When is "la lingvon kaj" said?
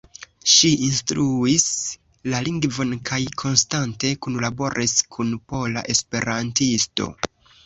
2.33-3.19